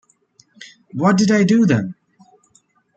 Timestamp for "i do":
1.29-1.67